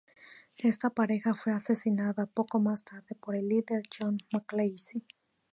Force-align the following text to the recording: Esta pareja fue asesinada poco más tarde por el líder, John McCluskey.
Esta 0.57 0.89
pareja 0.89 1.35
fue 1.35 1.53
asesinada 1.53 2.25
poco 2.25 2.59
más 2.59 2.83
tarde 2.83 3.13
por 3.13 3.35
el 3.35 3.47
líder, 3.47 3.83
John 3.99 4.17
McCluskey. 4.33 5.05